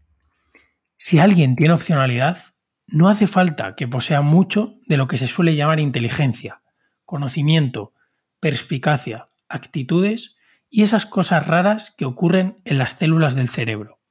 Si 0.98 1.20
alguien 1.20 1.56
tiene 1.56 1.74
opcionalidad, 1.74 2.38
no 2.86 3.08
hace 3.08 3.28
falta 3.28 3.76
que 3.78 3.88
posea 3.88 4.20
mucho 4.20 4.78
de 4.88 4.98
lo 4.98 5.08
que 5.08 5.16
se 5.16 5.28
suele 5.28 5.56
llamar 5.56 5.80
inteligencia, 5.80 6.64
conocimiento, 7.06 7.94
perspicacia, 8.42 9.30
actitudes 9.48 10.36
y 10.70 10.82
esas 10.82 11.06
cosas 11.06 11.48
raras 11.48 11.96
que 11.98 12.04
ocurren 12.04 12.58
en 12.66 12.78
las 12.78 12.92
células 12.98 13.36
del 13.36 13.48
cerebro. 13.48 14.02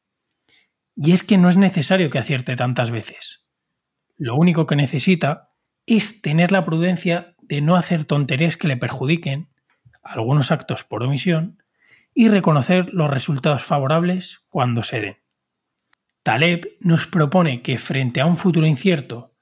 Y 0.96 1.12
es 1.12 1.22
que 1.22 1.36
no 1.36 1.50
es 1.50 1.58
necesario 1.58 2.08
que 2.08 2.18
acierte 2.18 2.56
tantas 2.56 2.90
veces 2.90 3.41
lo 4.16 4.36
único 4.36 4.66
que 4.66 4.76
necesita 4.76 5.50
es 5.86 6.22
tener 6.22 6.52
la 6.52 6.64
prudencia 6.64 7.34
de 7.40 7.60
no 7.60 7.76
hacer 7.76 8.04
tonterías 8.04 8.56
que 8.56 8.68
le 8.68 8.76
perjudiquen, 8.76 9.50
algunos 10.02 10.50
actos 10.50 10.84
por 10.84 11.02
omisión, 11.02 11.62
y 12.14 12.28
reconocer 12.28 12.90
los 12.92 13.10
resultados 13.10 13.64
favorables 13.64 14.44
cuando 14.48 14.82
se 14.82 15.00
den. 15.00 15.16
Taleb 16.22 16.76
nos 16.80 17.06
propone 17.06 17.62
que 17.62 17.78
frente 17.78 18.20
a 18.20 18.26
un 18.26 18.36
futuro 18.36 18.66
incierto 18.66 19.34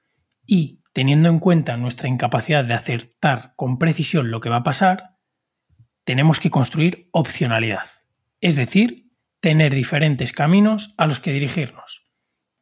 y 0.46 0.82
teniendo 0.92 1.28
en 1.28 1.38
cuenta 1.38 1.76
nuestra 1.76 2.08
incapacidad 2.08 2.64
de 2.64 2.74
acertar 2.74 3.52
con 3.56 3.78
precisión 3.78 4.30
lo 4.30 4.40
que 4.40 4.48
va 4.48 4.56
a 4.56 4.62
pasar, 4.64 5.18
tenemos 6.04 6.40
que 6.40 6.50
construir 6.50 7.08
opcionalidad, 7.12 7.88
es 8.40 8.56
decir, 8.56 9.10
tener 9.40 9.74
diferentes 9.74 10.32
caminos 10.32 10.94
a 10.96 11.06
los 11.06 11.20
que 11.20 11.32
dirigirnos 11.32 12.10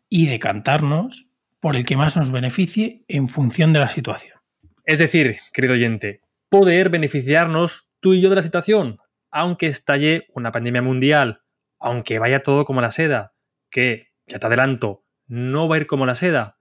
y 0.09 0.27
decantarnos 0.27 1.28
por 1.61 1.77
el 1.77 1.85
que 1.85 1.97
más 1.97 2.17
nos 2.17 2.31
beneficie 2.31 3.05
en 3.09 3.29
función 3.29 3.73
de 3.73 3.81
la 3.81 3.89
situación. 3.89 4.39
Es 4.85 4.99
decir, 4.99 5.37
querido 5.53 5.75
oyente, 5.75 6.23
poder 6.49 6.89
beneficiarnos 6.89 7.93
tú 8.01 8.15
y 8.15 8.21
yo 8.21 8.31
de 8.31 8.37
la 8.37 8.43
situación, 8.43 8.99
aunque 9.31 9.67
estalle 9.67 10.27
una 10.35 10.53
pandemia 10.53 10.83
mundial, 10.83 11.43
aunque 11.79 12.19
vaya 12.19 12.43
todo 12.43 12.65
como 12.65 12.81
la 12.81 12.91
seda, 12.91 13.35
que, 13.71 14.09
ya 14.27 14.39
te 14.39 14.47
adelanto, 14.47 15.05
no 15.27 15.69
va 15.69 15.77
a 15.77 15.79
ir 15.81 15.87
como 15.87 16.07
la 16.07 16.15
seda, 16.15 16.59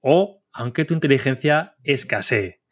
o 0.00 0.42
aunque 0.52 0.84
tu 0.84 0.94
inteligencia 0.94 1.76
escasee. 1.82 2.62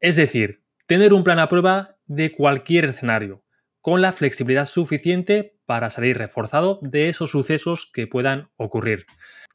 Es 0.00 0.16
decir, 0.16 0.62
tener 0.86 1.12
un 1.12 1.24
plan 1.24 1.38
a 1.38 1.48
prueba 1.48 1.98
de 2.06 2.32
cualquier 2.32 2.84
escenario, 2.86 3.44
con 3.80 4.00
la 4.00 4.12
flexibilidad 4.12 4.66
suficiente 4.66 5.58
para 5.66 5.90
salir 5.90 6.18
reforzado 6.18 6.78
de 6.82 7.08
esos 7.08 7.30
sucesos 7.30 7.90
que 7.92 8.06
puedan 8.06 8.50
ocurrir. 8.56 9.06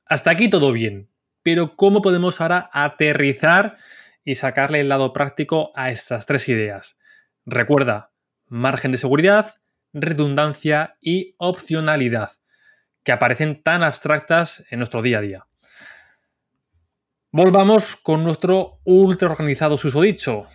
Hasta 0.05 0.31
aquí 0.31 0.50
todo 0.50 0.71
bien, 0.71 1.09
pero 1.51 1.75
¿cómo 1.75 2.03
podemos 2.03 2.41
ahora 2.41 2.69
aterrizar 2.71 3.77
y 4.23 4.35
sacarle 4.35 4.81
el 4.81 4.87
lado 4.87 5.13
práctico 5.13 5.71
a 5.73 5.89
estas 5.89 6.27
tres 6.27 6.47
ideas? 6.47 6.99
Recuerda, 7.43 8.11
margen 8.45 8.91
de 8.91 8.99
seguridad, 8.99 9.55
redundancia 9.91 10.95
y 11.01 11.33
opcionalidad, 11.39 12.33
que 13.03 13.13
aparecen 13.13 13.63
tan 13.63 13.81
abstractas 13.81 14.63
en 14.69 14.77
nuestro 14.77 15.01
día 15.01 15.17
a 15.17 15.21
día. 15.21 15.47
Volvamos 17.31 17.95
con 17.95 18.23
nuestro 18.23 18.79
ultra 18.83 19.31
organizado 19.31 19.75
susodicho, 19.75 20.45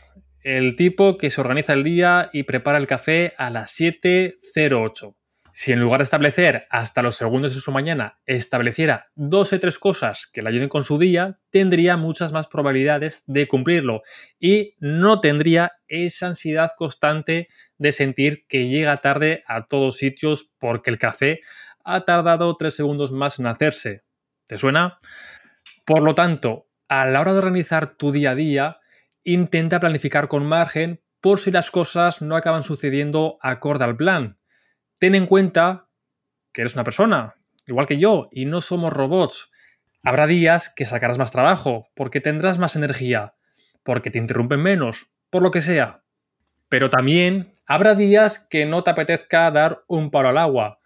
el 0.43 0.77
tipo 0.77 1.19
que 1.19 1.31
se 1.31 1.41
organiza 1.41 1.73
el 1.73 1.83
día 1.83 2.31
y 2.33 2.45
prepara 2.45 2.79
el 2.79 2.87
café 2.87 3.33
a 3.37 3.51
las 3.51 3.77
7.08. 3.81 5.17
Si 5.57 5.71
en 5.71 5.79
lugar 5.79 6.01
de 6.01 6.05
establecer 6.05 6.67
hasta 6.69 7.01
los 7.01 7.15
segundos 7.15 7.55
de 7.55 7.61
su 7.61 7.71
mañana 7.71 8.19
estableciera 8.27 9.13
dos 9.15 9.53
o 9.53 9.61
tres 9.61 9.79
cosas 9.79 10.27
que 10.27 10.43
le 10.43 10.49
ayuden 10.49 10.69
con 10.69 10.83
su 10.83 10.99
día, 10.99 11.39
tendría 11.51 11.97
muchas 11.97 12.33
más 12.33 12.49
probabilidades 12.49 13.23
de 13.29 13.47
cumplirlo 13.47 14.03
y 14.41 14.75
no 14.81 15.21
tendría 15.21 15.75
esa 15.87 16.27
ansiedad 16.27 16.73
constante 16.77 17.47
de 17.79 17.93
sentir 17.93 18.47
que 18.49 18.67
llega 18.67 18.97
tarde 18.97 19.45
a 19.47 19.69
todos 19.69 19.97
sitios 19.97 20.53
porque 20.59 20.91
el 20.91 20.99
café 20.99 21.39
ha 21.85 22.05
tardado 22.05 22.57
tres 22.57 22.75
segundos 22.75 23.13
más 23.13 23.39
en 23.39 23.47
hacerse. 23.47 24.03
¿Te 24.49 24.59
suena? 24.59 24.99
Por 25.85 26.03
lo 26.03 26.17
tanto, 26.17 26.67
a 26.89 27.07
la 27.07 27.21
hora 27.21 27.33
de 27.33 27.39
organizar 27.39 27.95
tu 27.95 28.11
día 28.11 28.33
a 28.33 28.35
día, 28.35 28.79
intenta 29.23 29.79
planificar 29.79 30.27
con 30.27 30.45
margen 30.45 31.01
por 31.21 31.39
si 31.39 31.53
las 31.53 31.71
cosas 31.71 32.23
no 32.23 32.35
acaban 32.35 32.65
sucediendo 32.65 33.39
acorde 33.41 33.85
al 33.85 33.97
plan 33.97 34.37
ten 34.99 35.15
en 35.15 35.27
cuenta 35.27 35.89
que 36.53 36.63
eres 36.63 36.75
una 36.75 36.85
persona, 36.85 37.35
igual 37.67 37.87
que 37.87 37.99
yo, 37.99 38.29
y 38.31 38.45
no 38.45 38.61
somos 38.61 38.93
robots. 38.93 39.51
Habrá 40.03 40.27
días 40.27 40.73
que 40.75 40.85
sacarás 40.85 41.19
más 41.19 41.33
trabajo, 41.33 41.89
porque 41.95 42.21
tendrás 42.21 42.59
más 42.59 42.77
energía, 42.77 43.35
porque 43.83 44.11
te 44.11 44.19
interrumpen 44.19 44.61
menos, 44.61 45.07
por 45.31 45.43
lo 45.43 45.51
que 45.51 45.61
sea. 45.61 46.03
Pero 46.69 46.91
también 46.91 47.55
habrá 47.67 47.95
días 47.95 48.39
que 48.39 48.67
no 48.67 48.83
te 48.83 48.91
apetezca 48.91 49.51
dar 49.51 49.85
un 49.89 50.11
palo 50.11 50.29
al 50.29 50.39
agua. 50.39 50.79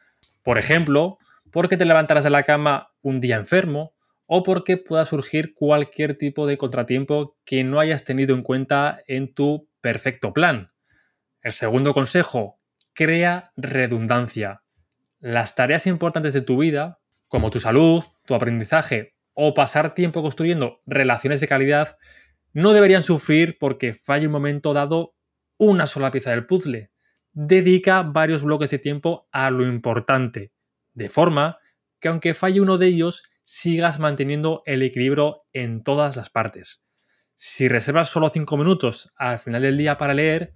Por 0.42 0.58
ejemplo, 0.58 1.18
porque 1.50 1.76
te 1.76 1.84
levantarás 1.84 2.24
de 2.24 2.30
la 2.30 2.44
cama 2.44 2.92
un 3.02 3.20
día 3.20 3.36
enfermo 3.36 3.94
o 4.26 4.42
porque 4.42 4.76
pueda 4.76 5.04
surgir 5.04 5.54
cualquier 5.54 6.16
tipo 6.16 6.46
de 6.46 6.58
contratiempo 6.58 7.36
que 7.44 7.64
no 7.64 7.80
hayas 7.80 8.04
tenido 8.04 8.34
en 8.34 8.42
cuenta 8.42 9.00
en 9.06 9.32
tu 9.34 9.68
perfecto 9.80 10.32
plan. 10.32 10.72
El 11.40 11.52
segundo 11.52 11.94
consejo 11.94 12.57
crea 12.98 13.52
redundancia. 13.56 14.64
Las 15.20 15.54
tareas 15.54 15.86
importantes 15.86 16.34
de 16.34 16.40
tu 16.40 16.58
vida, 16.58 16.98
como 17.28 17.48
tu 17.50 17.60
salud, 17.60 18.02
tu 18.26 18.34
aprendizaje 18.34 19.14
o 19.34 19.54
pasar 19.54 19.94
tiempo 19.94 20.20
construyendo 20.20 20.82
relaciones 20.84 21.40
de 21.40 21.46
calidad, 21.46 21.96
no 22.52 22.72
deberían 22.72 23.04
sufrir 23.04 23.56
porque 23.60 23.94
falle 23.94 24.26
un 24.26 24.32
momento 24.32 24.72
dado 24.72 25.14
una 25.58 25.86
sola 25.86 26.10
pieza 26.10 26.32
del 26.32 26.46
puzzle. 26.46 26.90
Dedica 27.30 28.02
varios 28.02 28.42
bloques 28.42 28.70
de 28.70 28.80
tiempo 28.80 29.28
a 29.30 29.52
lo 29.52 29.64
importante, 29.64 30.50
de 30.94 31.08
forma 31.08 31.58
que 32.00 32.08
aunque 32.08 32.34
falle 32.34 32.60
uno 32.60 32.78
de 32.78 32.88
ellos, 32.88 33.30
sigas 33.44 34.00
manteniendo 34.00 34.64
el 34.66 34.82
equilibrio 34.82 35.44
en 35.52 35.84
todas 35.84 36.16
las 36.16 36.30
partes. 36.30 36.84
Si 37.36 37.68
reservas 37.68 38.08
solo 38.08 38.28
5 38.28 38.56
minutos 38.56 39.14
al 39.16 39.38
final 39.38 39.62
del 39.62 39.78
día 39.78 39.96
para 39.98 40.14
leer, 40.14 40.54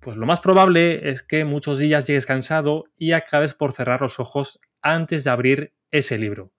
pues 0.00 0.16
lo 0.16 0.26
más 0.26 0.40
probable 0.40 1.10
es 1.10 1.22
que 1.22 1.44
muchos 1.44 1.78
días 1.78 2.06
llegues 2.06 2.26
cansado 2.26 2.84
y 2.96 3.12
acabes 3.12 3.54
por 3.54 3.72
cerrar 3.72 4.00
los 4.00 4.18
ojos 4.18 4.60
antes 4.82 5.24
de 5.24 5.30
abrir 5.30 5.74
ese 5.90 6.18
libro. 6.18 6.52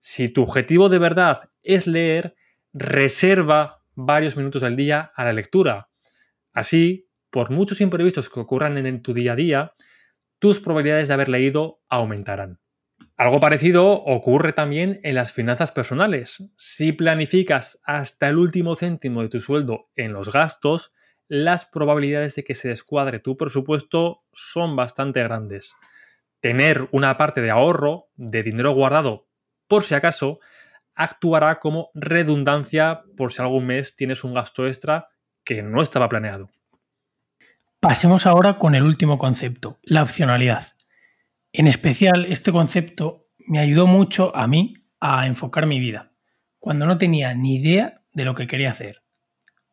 Si 0.00 0.28
tu 0.28 0.42
objetivo 0.42 0.88
de 0.88 0.98
verdad 0.98 1.50
es 1.62 1.86
leer, 1.86 2.34
reserva 2.72 3.84
varios 3.94 4.36
minutos 4.36 4.62
al 4.62 4.76
día 4.76 5.12
a 5.14 5.24
la 5.24 5.32
lectura. 5.32 5.88
Así, 6.52 7.08
por 7.30 7.50
muchos 7.50 7.80
imprevistos 7.80 8.28
que 8.28 8.40
ocurran 8.40 8.78
en 8.78 9.02
tu 9.02 9.14
día 9.14 9.32
a 9.32 9.36
día, 9.36 9.72
tus 10.38 10.58
probabilidades 10.58 11.08
de 11.08 11.14
haber 11.14 11.28
leído 11.28 11.80
aumentarán. 11.88 12.60
Algo 13.16 13.38
parecido 13.38 13.92
ocurre 13.92 14.52
también 14.52 14.98
en 15.02 15.14
las 15.14 15.32
finanzas 15.32 15.72
personales. 15.72 16.50
Si 16.56 16.92
planificas 16.92 17.80
hasta 17.84 18.28
el 18.28 18.38
último 18.38 18.74
céntimo 18.74 19.22
de 19.22 19.28
tu 19.28 19.40
sueldo 19.40 19.90
en 19.94 20.12
los 20.12 20.32
gastos, 20.32 20.94
las 21.30 21.64
probabilidades 21.64 22.34
de 22.34 22.42
que 22.42 22.56
se 22.56 22.66
descuadre 22.66 23.20
tu 23.20 23.36
presupuesto 23.36 24.24
son 24.32 24.74
bastante 24.74 25.22
grandes. 25.22 25.76
Tener 26.40 26.88
una 26.90 27.16
parte 27.16 27.40
de 27.40 27.50
ahorro, 27.50 28.08
de 28.16 28.42
dinero 28.42 28.72
guardado, 28.72 29.28
por 29.68 29.84
si 29.84 29.94
acaso, 29.94 30.40
actuará 30.96 31.60
como 31.60 31.90
redundancia 31.94 33.04
por 33.16 33.32
si 33.32 33.42
algún 33.42 33.66
mes 33.66 33.94
tienes 33.94 34.24
un 34.24 34.34
gasto 34.34 34.66
extra 34.66 35.06
que 35.44 35.62
no 35.62 35.82
estaba 35.82 36.08
planeado. 36.08 36.50
Pasemos 37.78 38.26
ahora 38.26 38.58
con 38.58 38.74
el 38.74 38.82
último 38.82 39.16
concepto, 39.16 39.78
la 39.84 40.02
opcionalidad. 40.02 40.72
En 41.52 41.68
especial, 41.68 42.26
este 42.26 42.50
concepto 42.50 43.28
me 43.46 43.60
ayudó 43.60 43.86
mucho 43.86 44.34
a 44.34 44.48
mí 44.48 44.74
a 44.98 45.28
enfocar 45.28 45.66
mi 45.66 45.78
vida, 45.78 46.10
cuando 46.58 46.86
no 46.86 46.98
tenía 46.98 47.34
ni 47.34 47.54
idea 47.54 48.02
de 48.14 48.24
lo 48.24 48.34
que 48.34 48.48
quería 48.48 48.72
hacer, 48.72 49.04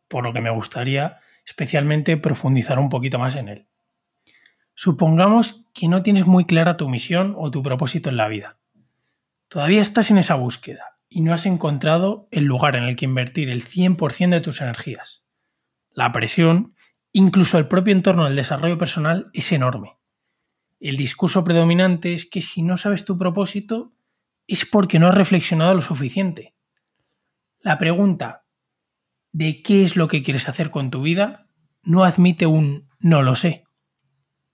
por 0.08 0.24
lo 0.24 0.34
que 0.34 0.42
me 0.42 0.52
gustaría 0.52 1.20
especialmente 1.48 2.18
profundizar 2.18 2.78
un 2.78 2.90
poquito 2.90 3.18
más 3.18 3.36
en 3.36 3.48
él. 3.48 3.68
Supongamos 4.76 5.66
que 5.74 5.88
no 5.88 6.04
tienes 6.04 6.28
muy 6.28 6.46
clara 6.46 6.76
tu 6.76 6.90
misión 6.90 7.34
o 7.38 7.50
tu 7.50 7.64
propósito 7.64 8.10
en 8.10 8.18
la 8.18 8.28
vida. 8.28 8.60
Todavía 9.48 9.82
estás 9.82 10.12
en 10.12 10.18
esa 10.18 10.36
búsqueda 10.36 11.00
y 11.08 11.22
no 11.22 11.34
has 11.34 11.46
encontrado 11.46 12.28
el 12.32 12.44
lugar 12.44 12.76
en 12.76 12.84
el 12.84 12.98
que 12.98 13.06
invertir 13.06 13.50
el 13.50 13.66
100% 13.66 14.30
de 14.30 14.42
tus 14.42 14.60
energías. 14.60 15.24
La 15.92 16.12
presión, 16.12 16.76
incluso 17.14 17.58
el 17.58 17.68
propio 17.68 17.94
entorno 17.94 18.26
del 18.26 18.36
desarrollo 18.36 18.78
personal, 18.78 19.32
es 19.34 19.52
enorme. 19.54 19.98
El 20.82 20.98
discurso 20.98 21.46
predominante 21.46 22.14
es 22.14 22.30
que 22.30 22.42
si 22.42 22.62
no 22.62 22.78
sabes 22.78 23.06
tu 23.06 23.18
propósito 23.18 23.94
es 24.48 24.66
porque 24.66 25.00
no 25.00 25.08
has 25.08 25.16
reflexionado 25.16 25.74
lo 25.74 25.82
suficiente. 25.82 26.56
La 27.62 27.80
pregunta 27.80 28.47
de 29.32 29.62
qué 29.62 29.84
es 29.84 29.96
lo 29.96 30.08
que 30.08 30.24
quieres 30.24 30.50
hacer 30.50 30.70
con 30.70 30.90
tu 30.90 31.02
vida, 31.02 31.48
no 31.84 32.04
admite 32.04 32.46
un 32.46 32.90
no 33.00 33.22
lo 33.22 33.36
sé. 33.36 33.64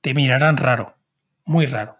Te 0.01 0.13
mirarán 0.13 0.58
raro, 0.58 0.98
muy 1.46 1.65
raro. 1.65 1.98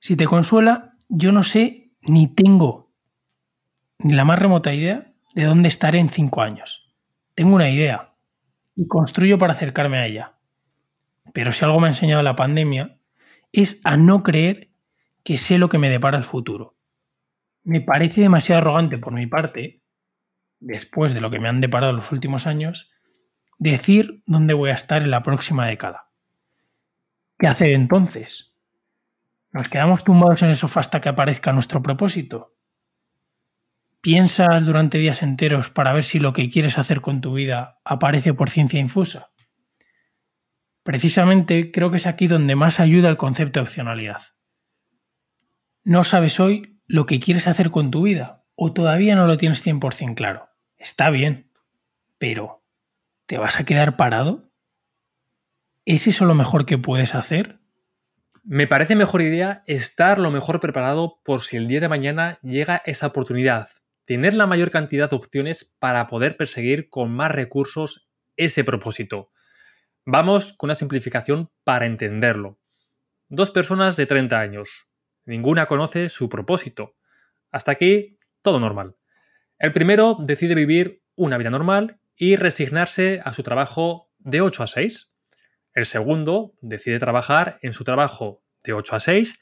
Si 0.00 0.16
te 0.16 0.26
consuela, 0.26 0.92
yo 1.08 1.32
no 1.32 1.42
sé 1.42 1.92
ni 2.02 2.28
tengo 2.34 2.92
ni 3.98 4.12
la 4.12 4.24
más 4.24 4.38
remota 4.38 4.74
idea 4.74 5.12
de 5.34 5.44
dónde 5.44 5.68
estaré 5.68 5.98
en 5.98 6.08
cinco 6.08 6.42
años. 6.42 6.92
Tengo 7.34 7.54
una 7.54 7.70
idea 7.70 8.14
y 8.74 8.86
construyo 8.86 9.38
para 9.38 9.52
acercarme 9.52 9.98
a 9.98 10.06
ella. 10.06 10.34
Pero 11.32 11.52
si 11.52 11.64
algo 11.64 11.80
me 11.80 11.86
ha 11.86 11.90
enseñado 11.90 12.22
la 12.22 12.36
pandemia 12.36 12.98
es 13.52 13.80
a 13.84 13.96
no 13.96 14.22
creer 14.22 14.70
que 15.22 15.38
sé 15.38 15.58
lo 15.58 15.68
que 15.68 15.78
me 15.78 15.90
depara 15.90 16.18
el 16.18 16.24
futuro. 16.24 16.76
Me 17.62 17.80
parece 17.80 18.20
demasiado 18.20 18.60
arrogante 18.60 18.98
por 18.98 19.14
mi 19.14 19.26
parte 19.26 19.80
después 20.64 21.14
de 21.14 21.20
lo 21.20 21.30
que 21.30 21.38
me 21.38 21.48
han 21.48 21.60
deparado 21.60 21.92
los 21.92 22.10
últimos 22.10 22.46
años, 22.46 22.92
decir 23.58 24.22
dónde 24.26 24.54
voy 24.54 24.70
a 24.70 24.74
estar 24.74 25.02
en 25.02 25.10
la 25.10 25.22
próxima 25.22 25.66
década. 25.66 26.10
¿Qué 27.38 27.46
hacer 27.46 27.74
entonces? 27.74 28.54
¿Nos 29.52 29.68
quedamos 29.68 30.04
tumbados 30.04 30.42
en 30.42 30.50
el 30.50 30.56
sofá 30.56 30.80
hasta 30.80 31.00
que 31.00 31.08
aparezca 31.08 31.52
nuestro 31.52 31.82
propósito? 31.82 32.56
¿Piensas 34.00 34.66
durante 34.66 34.98
días 34.98 35.22
enteros 35.22 35.70
para 35.70 35.92
ver 35.92 36.04
si 36.04 36.18
lo 36.18 36.32
que 36.32 36.50
quieres 36.50 36.78
hacer 36.78 37.00
con 37.00 37.20
tu 37.20 37.34
vida 37.34 37.80
aparece 37.84 38.34
por 38.34 38.50
ciencia 38.50 38.80
infusa? 38.80 39.30
Precisamente 40.82 41.70
creo 41.70 41.90
que 41.90 41.96
es 41.96 42.06
aquí 42.06 42.26
donde 42.26 42.56
más 42.56 42.80
ayuda 42.80 43.08
el 43.08 43.16
concepto 43.16 43.60
de 43.60 43.64
opcionalidad. 43.64 44.22
No 45.84 46.04
sabes 46.04 46.40
hoy 46.40 46.80
lo 46.86 47.06
que 47.06 47.20
quieres 47.20 47.46
hacer 47.48 47.70
con 47.70 47.90
tu 47.90 48.02
vida 48.02 48.44
o 48.54 48.72
todavía 48.72 49.14
no 49.16 49.26
lo 49.26 49.38
tienes 49.38 49.64
100% 49.66 50.14
claro. 50.14 50.53
Está 50.84 51.08
bien, 51.08 51.50
pero 52.18 52.62
¿te 53.24 53.38
vas 53.38 53.58
a 53.58 53.64
quedar 53.64 53.96
parado? 53.96 54.52
¿Es 55.86 56.06
eso 56.06 56.26
lo 56.26 56.34
mejor 56.34 56.66
que 56.66 56.76
puedes 56.76 57.14
hacer? 57.14 57.58
Me 58.42 58.66
parece 58.66 58.94
mejor 58.94 59.22
idea 59.22 59.64
estar 59.66 60.18
lo 60.18 60.30
mejor 60.30 60.60
preparado 60.60 61.22
por 61.24 61.40
si 61.40 61.56
el 61.56 61.68
día 61.68 61.80
de 61.80 61.88
mañana 61.88 62.38
llega 62.42 62.82
esa 62.84 63.06
oportunidad, 63.06 63.70
tener 64.04 64.34
la 64.34 64.46
mayor 64.46 64.70
cantidad 64.70 65.08
de 65.08 65.16
opciones 65.16 65.74
para 65.78 66.06
poder 66.06 66.36
perseguir 66.36 66.90
con 66.90 67.10
más 67.10 67.30
recursos 67.30 68.10
ese 68.36 68.62
propósito. 68.62 69.32
Vamos 70.04 70.52
con 70.52 70.68
una 70.68 70.74
simplificación 70.74 71.50
para 71.64 71.86
entenderlo. 71.86 72.60
Dos 73.30 73.50
personas 73.50 73.96
de 73.96 74.04
30 74.04 74.38
años. 74.38 74.90
Ninguna 75.24 75.64
conoce 75.64 76.10
su 76.10 76.28
propósito. 76.28 76.94
Hasta 77.50 77.72
aquí, 77.72 78.18
todo 78.42 78.60
normal. 78.60 78.96
El 79.58 79.72
primero 79.72 80.16
decide 80.20 80.54
vivir 80.54 81.02
una 81.14 81.38
vida 81.38 81.50
normal 81.50 82.00
y 82.16 82.36
resignarse 82.36 83.20
a 83.24 83.32
su 83.32 83.42
trabajo 83.42 84.10
de 84.18 84.40
8 84.40 84.62
a 84.62 84.66
6. 84.66 85.12
El 85.74 85.86
segundo 85.86 86.54
decide 86.60 86.98
trabajar 86.98 87.58
en 87.62 87.72
su 87.72 87.84
trabajo 87.84 88.42
de 88.62 88.72
8 88.72 88.96
a 88.96 89.00
6, 89.00 89.40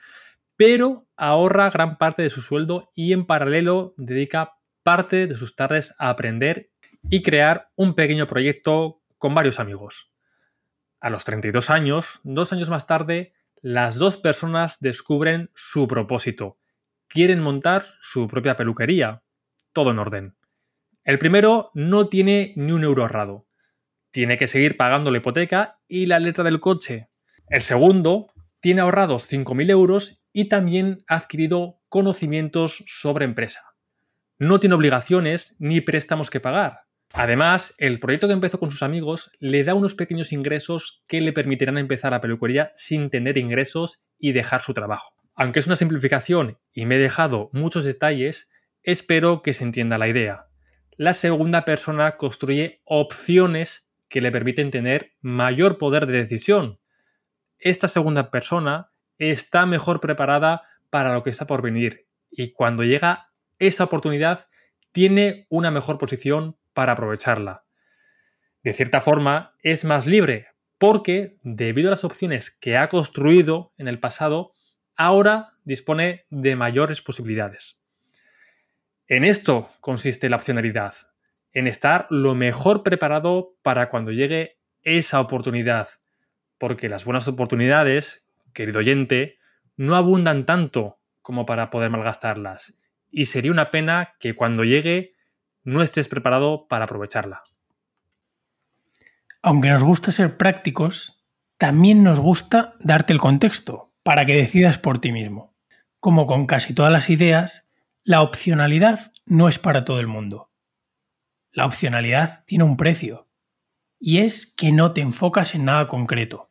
pero 0.56 1.06
ahorra 1.16 1.70
gran 1.70 1.96
parte 1.96 2.22
de 2.22 2.30
su 2.30 2.40
sueldo 2.40 2.90
y 2.94 3.12
en 3.12 3.24
paralelo 3.24 3.94
dedica 3.96 4.54
parte 4.82 5.26
de 5.26 5.34
sus 5.34 5.56
tardes 5.56 5.94
a 5.98 6.08
aprender 6.08 6.70
y 7.08 7.22
crear 7.22 7.70
un 7.76 7.94
pequeño 7.94 8.26
proyecto 8.26 9.02
con 9.18 9.34
varios 9.34 9.60
amigos. 9.60 10.12
A 11.00 11.10
los 11.10 11.24
32 11.24 11.70
años, 11.70 12.20
dos 12.22 12.52
años 12.52 12.70
más 12.70 12.86
tarde, 12.86 13.34
las 13.60 13.96
dos 13.96 14.16
personas 14.16 14.78
descubren 14.80 15.50
su 15.54 15.86
propósito. 15.88 16.58
Quieren 17.08 17.40
montar 17.40 17.84
su 18.00 18.26
propia 18.26 18.56
peluquería. 18.56 19.22
Todo 19.72 19.90
en 19.90 19.98
orden. 19.98 20.34
El 21.04 21.18
primero 21.18 21.70
no 21.74 22.08
tiene 22.08 22.52
ni 22.56 22.72
un 22.72 22.84
euro 22.84 23.02
ahorrado. 23.02 23.46
Tiene 24.10 24.36
que 24.36 24.46
seguir 24.46 24.76
pagando 24.76 25.10
la 25.10 25.18
hipoteca 25.18 25.80
y 25.88 26.06
la 26.06 26.18
letra 26.18 26.44
del 26.44 26.60
coche. 26.60 27.08
El 27.48 27.62
segundo 27.62 28.32
tiene 28.60 28.82
ahorrados 28.82 29.30
5.000 29.30 29.70
euros 29.70 30.22
y 30.32 30.48
también 30.48 31.04
ha 31.08 31.16
adquirido 31.16 31.80
conocimientos 31.88 32.84
sobre 32.86 33.24
empresa. 33.24 33.74
No 34.38 34.60
tiene 34.60 34.74
obligaciones 34.74 35.56
ni 35.58 35.80
préstamos 35.80 36.30
que 36.30 36.40
pagar. 36.40 36.80
Además, 37.12 37.74
el 37.78 38.00
proyecto 38.00 38.26
que 38.26 38.32
empezó 38.32 38.58
con 38.58 38.70
sus 38.70 38.82
amigos 38.82 39.30
le 39.38 39.64
da 39.64 39.74
unos 39.74 39.94
pequeños 39.94 40.32
ingresos 40.32 41.02
que 41.06 41.20
le 41.20 41.32
permitirán 41.32 41.76
empezar 41.76 42.12
la 42.12 42.20
peluquería 42.20 42.72
sin 42.74 43.10
tener 43.10 43.36
ingresos 43.36 44.02
y 44.18 44.32
dejar 44.32 44.62
su 44.62 44.72
trabajo. 44.72 45.14
Aunque 45.34 45.60
es 45.60 45.66
una 45.66 45.76
simplificación 45.76 46.58
y 46.72 46.86
me 46.86 46.96
he 46.96 46.98
dejado 46.98 47.50
muchos 47.52 47.84
detalles, 47.84 48.50
espero 48.82 49.42
que 49.42 49.54
se 49.54 49.64
entienda 49.64 49.98
la 49.98 50.08
idea 50.08 50.48
la 50.96 51.14
segunda 51.14 51.64
persona 51.64 52.16
construye 52.16 52.80
opciones 52.84 53.90
que 54.08 54.20
le 54.20 54.30
permiten 54.30 54.70
tener 54.70 55.14
mayor 55.20 55.78
poder 55.78 56.06
de 56.06 56.12
decisión. 56.12 56.80
Esta 57.58 57.88
segunda 57.88 58.30
persona 58.30 58.92
está 59.18 59.64
mejor 59.66 60.00
preparada 60.00 60.62
para 60.90 61.14
lo 61.14 61.22
que 61.22 61.30
está 61.30 61.46
por 61.46 61.62
venir 61.62 62.06
y 62.30 62.52
cuando 62.52 62.84
llega 62.84 63.32
esa 63.58 63.84
oportunidad 63.84 64.48
tiene 64.92 65.46
una 65.48 65.70
mejor 65.70 65.98
posición 65.98 66.56
para 66.72 66.92
aprovecharla. 66.92 67.64
De 68.62 68.72
cierta 68.72 69.00
forma, 69.00 69.56
es 69.62 69.84
más 69.84 70.06
libre 70.06 70.48
porque, 70.78 71.38
debido 71.42 71.88
a 71.88 71.90
las 71.90 72.04
opciones 72.04 72.50
que 72.50 72.76
ha 72.76 72.88
construido 72.88 73.72
en 73.76 73.88
el 73.88 73.98
pasado, 73.98 74.52
ahora 74.94 75.54
dispone 75.64 76.26
de 76.30 76.54
mayores 76.54 77.00
posibilidades. 77.00 77.81
En 79.12 79.24
esto 79.24 79.68
consiste 79.82 80.30
la 80.30 80.36
opcionalidad, 80.36 80.94
en 81.52 81.66
estar 81.66 82.06
lo 82.08 82.34
mejor 82.34 82.82
preparado 82.82 83.58
para 83.60 83.90
cuando 83.90 84.10
llegue 84.10 84.56
esa 84.80 85.20
oportunidad, 85.20 85.86
porque 86.56 86.88
las 86.88 87.04
buenas 87.04 87.28
oportunidades, 87.28 88.26
querido 88.54 88.78
oyente, 88.78 89.36
no 89.76 89.96
abundan 89.96 90.46
tanto 90.46 90.98
como 91.20 91.44
para 91.44 91.68
poder 91.68 91.90
malgastarlas, 91.90 92.78
y 93.10 93.26
sería 93.26 93.52
una 93.52 93.70
pena 93.70 94.14
que 94.18 94.34
cuando 94.34 94.64
llegue 94.64 95.12
no 95.62 95.82
estés 95.82 96.08
preparado 96.08 96.66
para 96.66 96.86
aprovecharla. 96.86 97.42
Aunque 99.42 99.68
nos 99.68 99.84
gusta 99.84 100.10
ser 100.10 100.38
prácticos, 100.38 101.22
también 101.58 102.02
nos 102.02 102.18
gusta 102.18 102.76
darte 102.80 103.12
el 103.12 103.20
contexto 103.20 103.92
para 104.04 104.24
que 104.24 104.36
decidas 104.36 104.78
por 104.78 105.00
ti 105.00 105.12
mismo. 105.12 105.54
Como 106.00 106.26
con 106.26 106.46
casi 106.46 106.74
todas 106.74 106.90
las 106.90 107.10
ideas, 107.10 107.71
la 108.04 108.22
opcionalidad 108.22 109.12
no 109.26 109.48
es 109.48 109.60
para 109.60 109.84
todo 109.84 110.00
el 110.00 110.08
mundo. 110.08 110.50
La 111.52 111.66
opcionalidad 111.66 112.44
tiene 112.46 112.64
un 112.64 112.76
precio 112.76 113.28
y 114.00 114.18
es 114.18 114.52
que 114.56 114.72
no 114.72 114.92
te 114.92 115.00
enfocas 115.00 115.54
en 115.54 115.66
nada 115.66 115.86
concreto. 115.86 116.50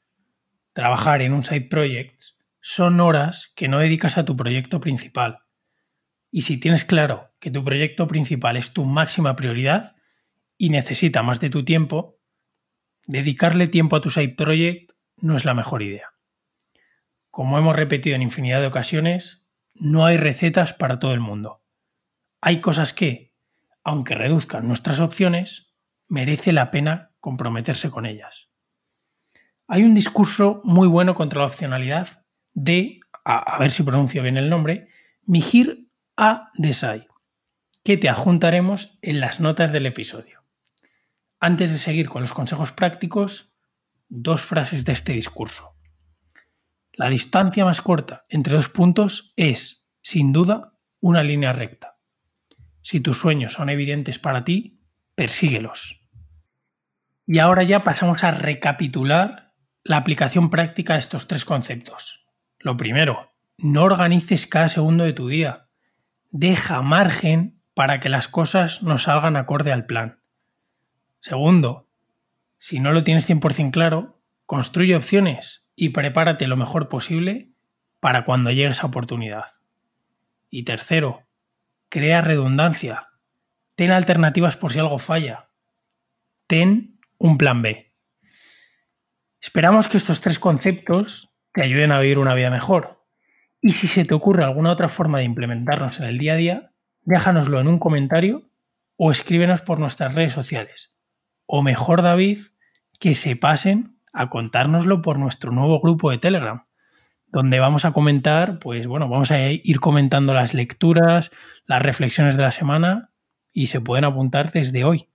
Trabajar 0.72 1.22
en 1.22 1.34
un 1.34 1.44
side 1.44 1.68
project 1.70 2.22
son 2.62 3.02
horas 3.02 3.52
que 3.56 3.68
no 3.68 3.80
dedicas 3.80 4.18
a 4.18 4.24
tu 4.24 4.38
proyecto 4.38 4.80
principal. 4.80 5.40
Y 6.32 6.42
si 6.42 6.58
tienes 6.58 6.86
claro 6.86 7.34
que 7.40 7.52
tu 7.52 7.66
proyecto 7.66 8.08
principal 8.08 8.56
es 8.56 8.72
tu 8.72 8.86
máxima 8.86 9.36
prioridad 9.36 9.98
y 10.58 10.70
necesita 10.70 11.22
más 11.22 11.42
de 11.42 11.50
tu 11.50 11.66
tiempo, 11.66 12.18
dedicarle 13.08 13.68
tiempo 13.68 13.98
a 13.98 14.02
tu 14.02 14.10
side 14.10 14.36
project 14.36 14.94
no 15.18 15.36
es 15.36 15.44
la 15.44 15.54
mejor 15.54 15.82
idea. 15.82 16.14
Como 17.30 17.58
hemos 17.58 17.76
repetido 17.76 18.16
en 18.16 18.22
infinidad 18.22 18.62
de 18.62 18.68
ocasiones, 18.68 19.41
no 19.76 20.06
hay 20.06 20.18
recetas 20.18 20.74
para 20.74 21.00
todo 21.00 21.14
el 21.14 21.20
mundo. 21.20 21.64
Hay 22.42 22.62
cosas 22.62 22.94
que, 22.94 23.34
aunque 23.84 24.16
reduzcan 24.16 24.68
nuestras 24.68 25.00
opciones, 25.00 25.74
merece 26.08 26.52
la 26.52 26.72
pena 26.72 27.12
comprometerse 27.20 27.90
con 27.90 28.06
ellas. 28.06 28.50
Hay 29.68 29.84
un 29.84 29.94
discurso 29.94 30.62
muy 30.64 30.88
bueno 30.88 31.16
contra 31.16 31.40
la 31.40 31.48
opcionalidad 31.48 32.26
de, 32.54 33.00
a, 33.24 33.58
ver 33.60 33.72
si 33.72 33.84
pronuncio 33.84 34.22
bien 34.22 34.38
el 34.38 34.50
nombre, 34.50 34.90
Mihir 35.24 35.88
A. 36.18 36.50
Desai, 36.56 37.08
que 37.84 37.98
te 37.98 38.10
adjuntaremos 38.10 38.98
en 39.02 39.20
las 39.20 39.40
notas 39.40 39.72
del 39.72 39.86
episodio. 39.86 40.44
Antes 41.40 41.72
de 41.72 41.80
seguir 41.80 42.10
con 42.10 42.22
los 42.22 42.34
consejos 42.34 42.72
prácticos, 42.72 43.54
dos 44.10 44.42
frases 44.42 44.84
de 44.84 44.92
este 44.92 45.14
discurso. 45.14 45.76
La 46.94 47.10
distancia 47.10 47.64
más 47.64 47.82
corta 47.82 48.26
entre 48.30 48.56
dos 48.56 48.70
puntos 48.70 49.34
es, 49.38 49.88
sin 50.02 50.34
duda, 50.34 50.74
una 51.00 51.24
línea 51.24 51.54
recta. 51.54 51.98
Si 52.82 53.00
tus 53.00 53.18
sueños 53.18 53.54
son 53.54 53.70
evidentes 53.70 54.20
para 54.20 54.44
ti, 54.44 54.82
persíguelos. 55.16 56.02
Y 57.26 57.40
ahora 57.40 57.64
ya 57.64 57.84
pasamos 57.84 58.24
a 58.24 58.32
recapitular 58.32 59.54
la 59.84 59.98
aplicación 59.98 60.50
práctica 60.50 60.94
de 60.94 61.00
estos 61.00 61.28
tres 61.28 61.46
conceptos. 61.46 62.28
Lo 62.60 62.76
primero, 62.78 63.32
no 63.58 63.84
organices 63.84 64.46
cada 64.46 64.68
segundo 64.68 65.04
de 65.04 65.14
tu 65.14 65.28
día. 65.28 65.70
Deja 66.30 66.82
margen 66.82 67.62
para 67.74 68.00
que 68.00 68.10
las 68.10 68.28
cosas 68.28 68.84
no 68.84 68.98
salgan 68.98 69.38
acorde 69.38 69.72
al 69.72 69.86
plan. 69.86 70.22
Segundo, 71.20 71.90
si 72.58 72.80
no 72.80 72.92
lo 72.92 73.04
tienes 73.04 73.30
100% 73.30 73.72
claro, 73.72 74.22
construye 74.46 74.96
opciones 74.96 75.61
y 75.76 75.90
prepárate 75.90 76.48
lo 76.48 76.58
mejor 76.58 76.90
posible 76.90 77.52
para 78.00 78.26
cuando 78.26 78.52
llegue 78.52 78.70
esa 78.70 78.88
oportunidad. 78.88 79.46
Y 80.50 80.64
tercero, 80.64 81.28
crea 81.90 82.22
redundancia. 82.22 83.10
Ten 83.76 83.92
alternativas 83.92 84.58
por 84.58 84.72
si 84.72 84.80
algo 84.80 85.00
falla. 85.00 85.50
Ten 86.48 87.00
un 87.18 87.38
plan 87.38 87.62
B. 87.62 87.94
Esperamos 89.40 89.88
que 89.88 89.98
estos 89.98 90.22
tres 90.22 90.40
conceptos 90.40 91.34
te 91.54 91.64
ayuden 91.64 91.92
a 91.92 92.00
vivir 92.00 92.20
una 92.20 92.34
vida 92.34 92.50
mejor. 92.50 93.06
Y 93.62 93.74
si 93.74 93.88
se 93.88 94.06
te 94.06 94.14
ocurre 94.14 94.44
alguna 94.44 94.72
otra 94.72 94.90
forma 94.90 95.20
de 95.20 95.26
implementarnos 95.26 96.00
en 96.00 96.08
el 96.08 96.18
día 96.18 96.34
a 96.34 96.38
día, 96.38 96.72
déjanoslo 97.04 97.60
en 97.60 97.68
un 97.68 97.80
comentario 97.80 98.50
o 98.98 99.12
escríbenos 99.12 99.62
por 99.62 99.80
nuestras 99.80 100.14
redes 100.16 100.34
sociales. 100.34 100.96
O 101.46 101.62
mejor, 101.62 102.02
David, 102.02 102.40
que 103.00 103.14
se 103.14 103.36
pasen 103.36 103.98
a 104.14 104.30
contárnoslo 104.30 105.02
por 105.02 105.18
nuestro 105.20 105.52
nuevo 105.52 105.80
grupo 105.80 106.12
de 106.12 106.18
Telegram, 106.18 106.66
donde 107.28 107.60
vamos 107.60 107.86
a 107.86 107.92
comentar, 107.92 108.60
pues 108.60 108.88
bueno, 108.88 109.08
vamos 109.08 109.32
a 109.32 109.50
ir 109.50 109.80
comentando 109.80 110.34
las 110.34 110.54
lecturas, 110.54 111.32
las 111.66 111.82
reflexiones 111.82 112.36
de 112.36 112.44
la 112.44 112.52
semana 112.52 113.12
y 113.54 113.68
se 113.68 113.82
pueden 113.82 114.06
apuntar 114.06 114.52
desde 114.52 114.84
hoy. 114.84 115.08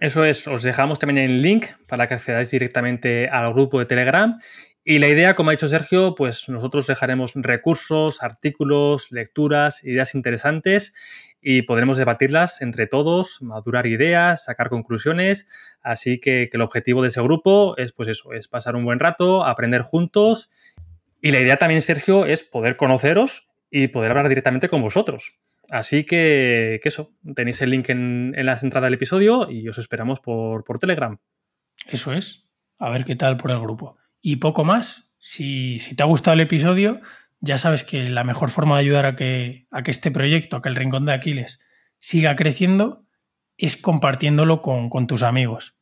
Eso 0.00 0.24
es, 0.24 0.46
os 0.46 0.62
dejamos 0.62 0.98
también 0.98 1.18
el 1.18 1.42
link 1.42 1.66
para 1.88 2.06
que 2.06 2.14
accedáis 2.14 2.50
directamente 2.50 3.28
al 3.28 3.52
grupo 3.52 3.78
de 3.78 3.86
Telegram. 3.86 4.38
Y 4.84 4.98
la 4.98 5.08
idea, 5.08 5.34
como 5.34 5.50
ha 5.50 5.52
dicho 5.52 5.66
Sergio, 5.66 6.14
pues 6.14 6.48
nosotros 6.48 6.86
dejaremos 6.86 7.32
recursos, 7.34 8.22
artículos, 8.22 9.10
lecturas, 9.10 9.82
ideas 9.82 10.14
interesantes 10.14 10.94
y 11.48 11.62
podremos 11.62 11.96
debatirlas 11.96 12.60
entre 12.60 12.88
todos, 12.88 13.40
madurar 13.40 13.86
ideas, 13.86 14.46
sacar 14.46 14.68
conclusiones. 14.68 15.46
Así 15.80 16.18
que, 16.18 16.50
el 16.52 16.60
objetivo 16.60 17.02
de 17.02 17.08
ese 17.08 17.22
grupo 17.22 17.76
es, 17.76 17.92
pues 17.92 18.08
eso, 18.08 18.32
es 18.32 18.48
pasar 18.48 18.74
un 18.74 18.84
buen 18.84 18.98
rato, 18.98 19.44
aprender 19.44 19.82
juntos. 19.82 20.50
Y 21.22 21.30
la 21.30 21.38
idea 21.38 21.56
también, 21.56 21.82
Sergio, 21.82 22.26
es 22.26 22.42
poder 22.42 22.76
conoceros 22.76 23.46
y 23.70 23.86
poder 23.86 24.10
hablar 24.10 24.28
directamente 24.28 24.68
con 24.68 24.82
vosotros. 24.82 25.38
Así 25.70 26.02
que, 26.02 26.80
eso, 26.82 27.12
tenéis 27.36 27.62
el 27.62 27.70
link 27.70 27.90
en, 27.90 28.34
en 28.36 28.44
las 28.44 28.64
entradas 28.64 28.88
del 28.88 28.94
episodio 28.94 29.48
y 29.48 29.68
os 29.68 29.78
esperamos 29.78 30.18
por, 30.18 30.64
por 30.64 30.80
Telegram. 30.80 31.16
Eso 31.86 32.12
es. 32.12 32.44
A 32.76 32.90
ver 32.90 33.04
qué 33.04 33.14
tal 33.14 33.36
por 33.36 33.52
el 33.52 33.60
grupo. 33.60 33.98
Y 34.20 34.36
poco 34.36 34.64
más. 34.64 35.12
Si, 35.18 35.78
si 35.78 35.94
te 35.94 36.02
ha 36.02 36.06
gustado 36.06 36.34
el 36.34 36.40
episodio, 36.40 37.00
ya 37.46 37.56
sabes 37.56 37.84
que 37.84 38.10
la 38.10 38.24
mejor 38.24 38.50
forma 38.50 38.76
de 38.76 38.80
ayudar 38.80 39.06
a 39.06 39.16
que, 39.16 39.66
a 39.70 39.82
que 39.82 39.90
este 39.90 40.10
proyecto, 40.10 40.56
a 40.56 40.62
que 40.62 40.68
el 40.68 40.76
Rincón 40.76 41.06
de 41.06 41.14
Aquiles 41.14 41.64
siga 41.98 42.36
creciendo, 42.36 43.06
es 43.56 43.76
compartiéndolo 43.76 44.60
con, 44.60 44.90
con 44.90 45.06
tus 45.06 45.22
amigos. 45.22 45.76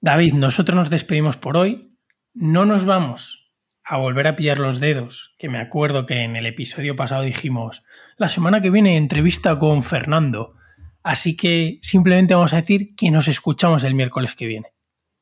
David, 0.00 0.34
nosotros 0.34 0.74
nos 0.74 0.88
despedimos 0.88 1.36
por 1.36 1.56
hoy. 1.56 1.94
No 2.32 2.64
nos 2.64 2.86
vamos 2.86 3.52
a 3.84 3.96
volver 3.96 4.28
a 4.28 4.36
pillar 4.36 4.58
los 4.58 4.80
dedos, 4.80 5.34
que 5.36 5.48
me 5.48 5.58
acuerdo 5.58 6.06
que 6.06 6.22
en 6.22 6.36
el 6.36 6.46
episodio 6.46 6.96
pasado 6.96 7.22
dijimos, 7.22 7.84
la 8.16 8.28
semana 8.28 8.62
que 8.62 8.70
viene 8.70 8.96
entrevista 8.96 9.58
con 9.58 9.82
Fernando. 9.82 10.54
Así 11.02 11.36
que 11.36 11.78
simplemente 11.82 12.34
vamos 12.34 12.52
a 12.52 12.56
decir 12.56 12.94
que 12.94 13.10
nos 13.10 13.26
escuchamos 13.26 13.84
el 13.84 13.94
miércoles 13.94 14.34
que 14.34 14.46
viene. 14.46 14.68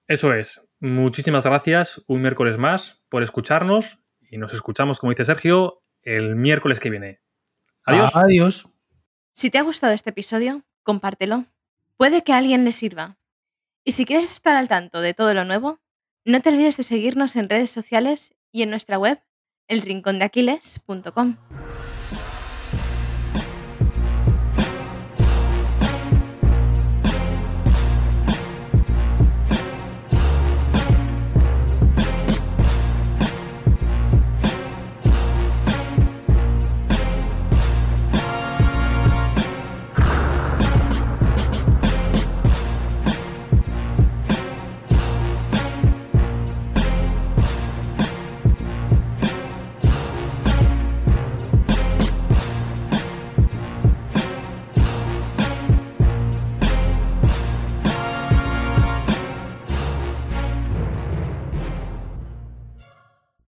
Eso 0.06 0.34
es. 0.34 0.68
Muchísimas 0.80 1.44
gracias 1.44 2.02
un 2.06 2.20
miércoles 2.20 2.58
más 2.58 3.02
por 3.08 3.22
escucharnos 3.22 3.98
y 4.30 4.38
nos 4.38 4.52
escuchamos, 4.52 4.98
como 4.98 5.12
dice 5.12 5.24
Sergio, 5.24 5.82
el 6.02 6.36
miércoles 6.36 6.80
que 6.80 6.90
viene. 6.90 7.20
Adiós. 7.84 8.14
Adiós. 8.14 8.68
Si 9.32 9.50
te 9.50 9.58
ha 9.58 9.62
gustado 9.62 9.92
este 9.92 10.10
episodio, 10.10 10.64
compártelo. 10.82 11.46
Puede 11.96 12.22
que 12.22 12.32
a 12.32 12.38
alguien 12.38 12.64
le 12.64 12.72
sirva. 12.72 13.18
Y 13.84 13.92
si 13.92 14.04
quieres 14.04 14.30
estar 14.30 14.56
al 14.56 14.68
tanto 14.68 15.00
de 15.00 15.14
todo 15.14 15.32
lo 15.34 15.44
nuevo, 15.44 15.80
no 16.24 16.40
te 16.40 16.50
olvides 16.50 16.76
de 16.76 16.82
seguirnos 16.82 17.36
en 17.36 17.48
redes 17.48 17.70
sociales 17.70 18.34
y 18.52 18.62
en 18.62 18.70
nuestra 18.70 18.98
web, 18.98 19.22
elrincondeaquiles.com. 19.68 21.36